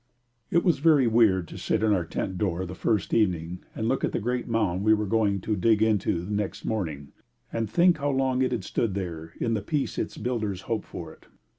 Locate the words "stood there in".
8.63-9.53